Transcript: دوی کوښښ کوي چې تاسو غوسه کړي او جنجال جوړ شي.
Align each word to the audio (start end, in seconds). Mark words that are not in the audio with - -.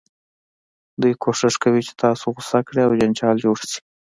دوی 1.01 1.13
کوښښ 1.23 1.55
کوي 1.63 1.81
چې 1.87 1.93
تاسو 2.03 2.25
غوسه 2.35 2.59
کړي 2.67 2.81
او 2.83 2.97
جنجال 2.99 3.35
جوړ 3.45 3.57
شي. 3.69 3.79